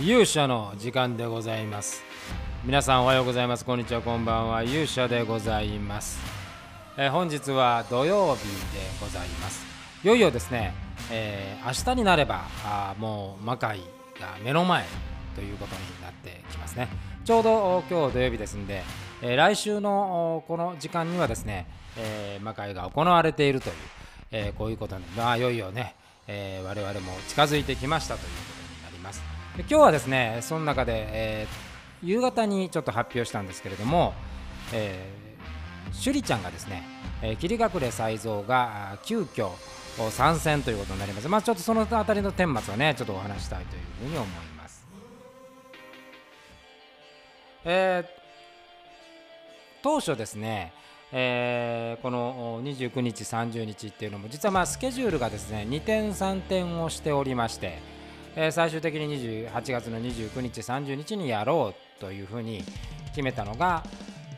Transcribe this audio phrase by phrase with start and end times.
[0.00, 2.02] 勇者の時間でございます。
[2.66, 3.64] 皆さんおはようございます。
[3.64, 4.62] こんにちはこんばんは。
[4.62, 6.18] 勇者でございます、
[6.98, 8.42] えー本日は土曜日
[8.74, 9.64] でございます。
[10.04, 10.74] いよいよですね、
[11.10, 13.78] えー明日になればあもう魔界
[14.20, 14.84] が目の前
[15.34, 16.88] ということになってきますね。
[17.24, 18.82] ちょうど今日土曜日ですんで、
[19.22, 21.66] えー来週のこの時間にはですね、
[21.96, 23.74] えー魔界が行われているという、
[24.30, 25.94] えーこういうことに、まあ、いよいよね、
[26.26, 29.45] えー我々も近づいてきましたということになります。
[29.56, 31.66] で今日はですねその中で、えー
[32.02, 34.12] 夕方にちょっと発表したんですけれども、
[34.72, 36.82] えー、趣里ちゃんがですね、
[37.22, 39.50] えー、霧隠れ才蔵が急遽
[40.10, 41.28] 参戦ということになります。
[41.28, 44.86] まあちょっとそのあたりの顛末をねちょっとお話したいというふうに思います。
[47.64, 48.16] えー
[49.82, 50.72] 当初ですね、
[51.12, 57.78] えーこの29日、30日っていうのも実はまあスケジュールがですね2点、3点をしておりまして、
[58.36, 62.62] えー最終的に28月の29日、30日にやろうというふうに
[63.08, 63.82] 決めたのが、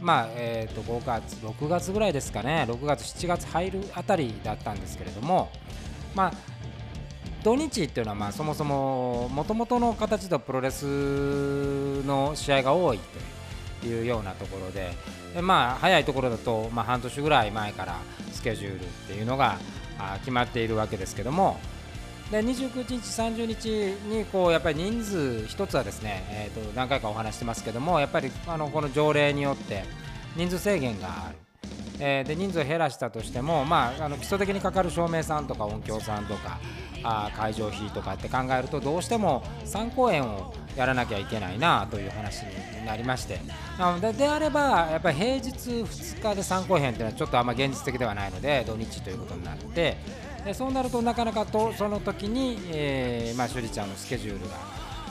[0.00, 5.50] まあえー、と5月、6月ぐらいですかね、6月、7月入るあたりだったんですけれども、
[6.14, 6.32] まあ、
[7.42, 10.82] 土日っていうのはまあそもそももともとの形でプロレス
[12.02, 12.98] の試合が多い
[13.80, 14.90] というようなところで
[15.32, 17.98] でまあ早いところだとまあ半年ぐらい前から
[18.32, 19.58] スケジュールっていうのが
[20.20, 21.60] 決まっているわけですけども
[22.30, 23.68] で29日、30日
[24.08, 29.84] にこうやっぱり人数一つはですね、えー、と何回かお話してますけどもやっぱりあのこの条例によって
[30.34, 31.36] 人数制限がある。
[31.98, 36.58] えーで人数を減らしたとしても、まあ、あの基礎的にかかる照明さんとか音響さんとか
[37.02, 43.40] あ会場費とかって考えるとどうしても3公演をやらなきゃいけないなという話になりまして
[43.78, 49.96] なのでであればやっぱり平日2日で3公演っていうのはちょっとあんま現実的ではないので土日ということになって
[50.46, 54.48] でそうなるとなかなかとその時に、えーまあ、趣里ちゃんのスケジュール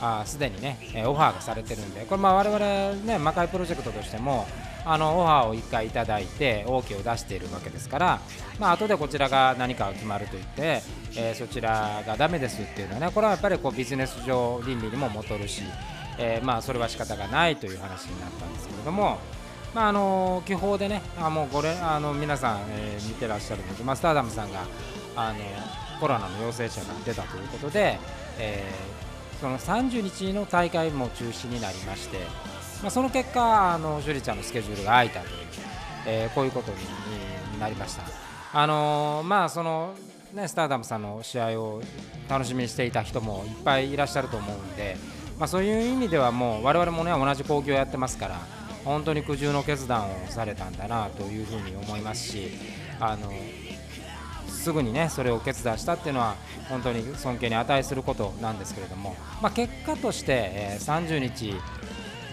[0.00, 4.46] がすでにね、えオファーがされてるんで、これ、まあ我々ね、魔界プロジェクトとしても、
[4.84, 8.20] あのオファーを1回いただいて、OK を出しているわけですから、
[8.60, 10.82] まあ後でこちらが何かが決まると言って、
[11.16, 15.62] えーそちらがダメですっていうのはね、これはやっぱりこうビジネス上、倫理にも戻るし、
[16.18, 19.18] えーまあそれは仕方がないという話になったんですけれども、
[19.74, 24.64] まああの気泡でね、あもうこれあの皆さん、えー見てらっしゃるので、まあ、スターダムさんが
[25.16, 25.38] あの
[26.00, 27.98] コロナの陽性者が出たということで、
[28.38, 29.04] えー
[29.40, 32.18] その30日の大会も中止になりまして、
[32.82, 35.32] まあ、その結果、あのジュリちゃんのスケジュールが空いたという、
[36.06, 38.04] えーこういうことになりました。
[38.54, 39.94] あのーまあその
[40.32, 41.82] ね、スターダムさんの試合を
[42.28, 44.96] 楽しみにしていた人もいっぱいいらっしゃると思うんで、
[45.38, 48.40] まあ、そういう意味ではもう我々もね同じ興行をやってますから
[48.84, 52.48] 本当に苦渋の決断をされたんだなというふうに思いますし
[52.98, 53.32] あの
[54.64, 56.36] すぐにねそれを決断したっていうのは
[56.70, 61.60] 本当に尊敬に値することなんですけれども、まあ、結果として、えー30日、まあ、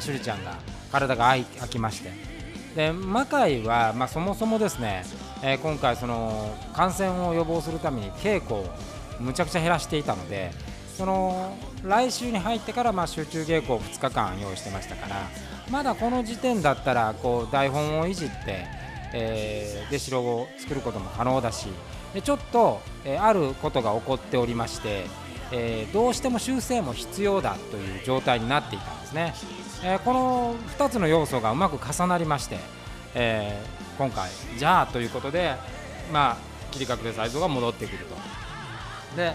[0.00, 0.56] 趣里ちゃんが
[0.90, 2.10] 体が空きまして
[2.74, 5.04] で魔界は、まあ、そもそもですね、
[5.42, 8.66] えー今回その感染を予防するために稽古を
[9.20, 10.50] むちゃくちゃ減らしていたので
[10.96, 15.16] その来週に入ってからまあ集中稽古を2日間用意してましたから
[15.70, 18.64] まだこの時点だったらこう台本をいじって、
[19.12, 21.68] えー、出城を作ることも可能だし
[22.14, 25.06] でちょっと、えあることが起こっておりまして、
[25.50, 29.34] えどうしても修正も必要だという状態になっていたんですね、
[29.82, 32.58] えこの2つの要素がうまく重なりまして、
[33.16, 33.60] え
[33.98, 35.56] 今回じゃあということで
[36.12, 36.36] まあ
[36.70, 38.14] 切り隠れサイズが戻ってくると。
[39.16, 39.34] で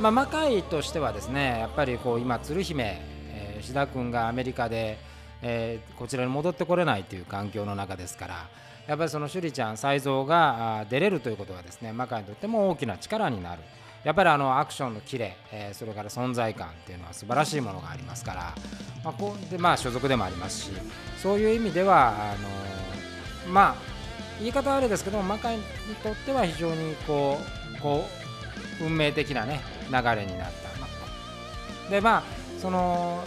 [0.00, 4.98] まあ、魔界としてはですねやっぱりこう今、鶴姫、えー志田君がアメリカで、
[5.42, 8.48] えーこちらに戻ってこれないという環境の中ですから
[8.88, 13.62] やっぱりその趣里ちゃん、才蔵があー出れるということはですね魔界にとっても大きな力になる。
[14.02, 18.54] やっぱりあのアクションのキレ、えーそれから存在感っていうのは素晴らしいものがありますから、
[19.04, 20.70] まあ、こうでまあ所属でもありますし。
[21.22, 23.74] そういう意味ではあのーまあ
[24.38, 25.62] 言い方はあれですけども魔界に
[26.02, 27.38] とっては非常にこ
[27.76, 28.04] うこ
[28.80, 29.60] う運命的なね
[29.90, 30.68] 流れになった。
[31.90, 32.22] でまあ
[32.60, 33.24] その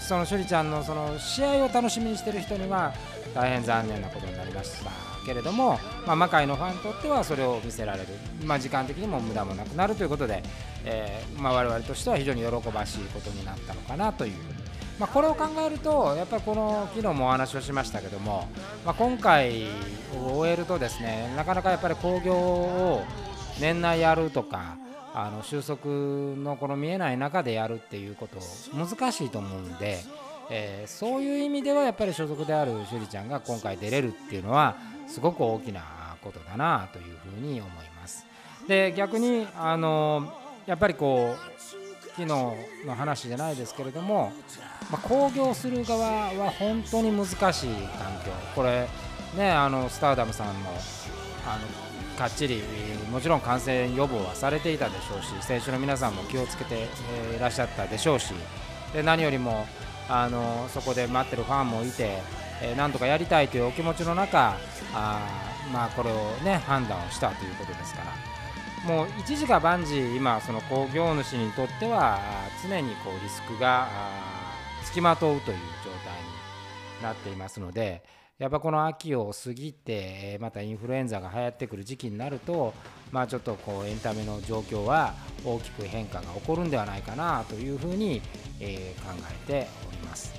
[0.00, 2.94] その趣里ちゃんのその試合を楽しみにしている人には
[3.34, 4.90] 大変残念なことになりました
[5.24, 8.06] けれども、まあ、魔界のファンにとってはそれを見せられる、
[8.44, 10.42] まあ、時間的にも無駄もなくなるということで、
[10.84, 14.32] えーまあ、我々としては非常に喜ばしいことになったのかなという。
[14.98, 18.48] まあ、これを考えると、やっぱりこの昨日もお話をしましたけども、
[18.84, 19.66] まあ、今回
[20.16, 23.04] を終えると、ですねなかなかやっぱり興行を
[23.60, 24.76] 年内やるとか、
[25.14, 28.38] あの収束のこの見えない中でやるっていうこと、
[28.74, 29.98] 難しいと思うんで、
[30.50, 37.04] えーそういう意味ではやっぱり所属である趣里ちゃんが今回出れるっていうのは、すごく大きなことだなという
[37.34, 38.26] ふうに思います。
[38.66, 40.32] で逆にあの
[40.66, 41.58] やっぱりこう
[42.18, 44.32] 昨日の話じゃないですけれども、
[44.90, 48.88] まあ、興行する側は本当に難しい環境これ
[49.36, 50.70] ねあのスターダムさんも
[51.46, 52.60] あのかっちり
[53.10, 56.88] もちろん感染予防はされていたでしょうし選手の皆さんも気をつけて
[57.36, 58.34] いらっしゃったでしょうし
[58.92, 59.66] で何よりも
[60.08, 62.18] あのそこで待ってるファンもいて、
[62.62, 64.56] えー、なんとかやりたいというお気持ちの中
[64.94, 65.20] あ
[65.72, 66.14] まあこれを
[66.44, 68.38] ね判断をしたということですから。
[68.86, 72.20] もう一時が万事今その工業主にとっては
[72.62, 73.88] 常にこうリスクが
[74.84, 76.14] 付きまとうという状態
[76.96, 78.02] になっていますので
[78.38, 82.72] やっぱこの秋を過ぎてまたインフルエンザが流行ってくる時期になると
[83.10, 85.14] まあちょっとこうエンタメの状況は
[85.44, 88.22] 大きく変化が起こるんではないかなというふうに
[88.60, 89.12] え考
[89.46, 90.32] えております。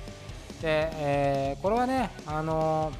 [0.62, 2.92] で、えー、これはね、あの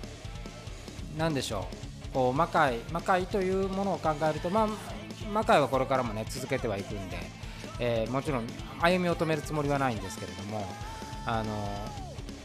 [1.17, 1.67] ー、でしょ
[2.11, 4.69] う、こう魔界魔界というものを考えると、まあ、
[5.33, 7.19] 魔界はこれからもね続けてはいくんで、
[7.79, 8.47] えー、もちろん
[8.81, 10.67] 歩みを止めるつもりはないんですけれども、
[11.27, 11.55] あの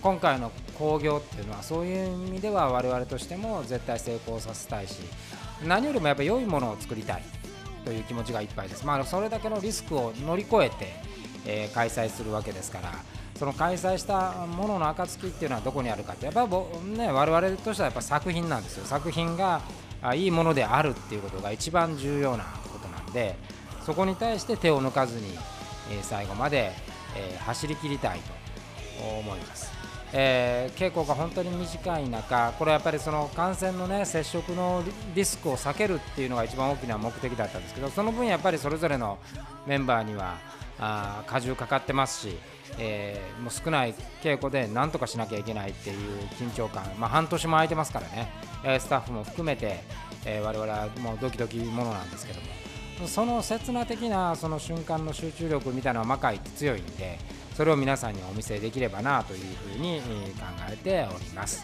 [0.05, 4.99] 今回の興行っていうのはそういう意味では我々としても絶対成功させたいし
[5.67, 7.23] 何よりもやっぱ良いものを作りたい
[7.83, 8.85] という気持ちがいっぱいです。
[8.85, 11.15] まあ、それだけのリスクを乗り越えて
[11.45, 12.91] えー、開催するわけですから
[13.37, 19.61] その開催したものの暁っていうのはどこにあるかってやっぱり、ね、我々としてはやっぱ作品なんですよ作品が
[20.13, 23.35] いいものであるっていうことが一番重要なことなんで
[23.85, 25.27] そこに対して手を抜かずに、
[25.91, 26.71] えー、最後まで、
[27.17, 29.84] えー、走り切りたいと思います。
[30.13, 39.17] えー、稽古が本当に短い中、これやっぱりその感染の、ね、接触のリスクを避けるっていうのが一番大きな目的だったんですけど、その分やっぱりそれぞれの
[39.67, 40.37] メンバーには、
[40.77, 42.37] あ荷重かかってますし、
[42.77, 45.97] えー、もう少ない稽古でなんとかしなきゃいけないっていう
[46.37, 48.29] 緊張感、まあ、半年も空いてますからね、
[48.63, 49.83] えスタッフも含めて、
[50.25, 57.19] えー、我々はもうドキドキものなんですけどもその刹那的なその瞬間の集中力みたいなのは魔界って強いんで
[57.55, 60.01] それを皆さんにお見せできればなというふうに
[60.37, 61.63] 考えております。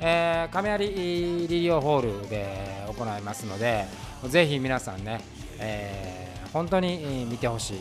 [0.00, 3.84] えー、亀有リリオホールで行いますので
[4.28, 5.20] ぜひ皆さんね、
[5.58, 7.80] えー、本当に見てほしい、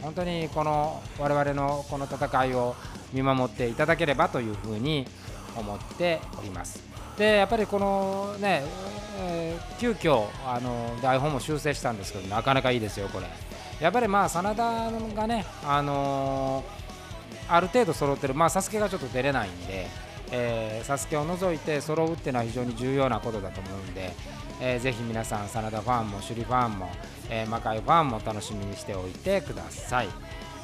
[0.00, 2.76] 本当にこの我々のこの戦いを
[3.12, 5.04] 見守っていただければというふうに
[5.56, 6.80] 思っております。
[7.18, 8.62] でやっぱりこのね、
[9.18, 13.26] えー、急遽あの台本も修正したんですけどなかなかいいですよ、これ。
[13.82, 19.88] やっぱりまあ真田がね、あのー、ある程度揃ってる、まあ、サスケがちょっと出れないんで、
[20.30, 24.12] えー、サスケを除いて揃うっていうのは非常に重要なことだと思うんで、
[24.60, 26.90] えー、ぜひ皆さん、真田ファンも首里ファンも、
[27.28, 30.08] えー、魔界ファンも楽しみにしておいてください。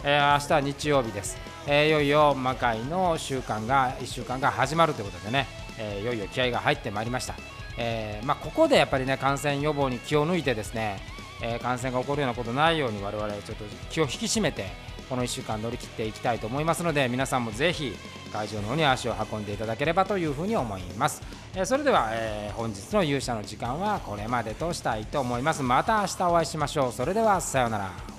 [0.05, 1.37] えー、明日は日曜日です。
[1.67, 7.35] えー、いよいよ魔界の週間が1週間が始まるということでね、えー、いよいよ気合が入ってまいりました。
[7.81, 11.01] えーまあ、ここでやっぱりね感染予防に気を抜いてですね、
[11.43, 14.67] え、感染が起こるようなことないように我々ちょっと気を引き締めて
[15.09, 17.97] この1週間乗り切っていきたいと思いますので皆さんもぜひ
[18.33, 21.23] 会場の方に足を運んでいただければというふうに思います、
[21.55, 25.63] え、それでは、え、本日の勇者の時間はこれまでとしたいと思います。
[25.63, 26.93] また明日お会いしましょう。
[26.93, 28.18] それではさようなら。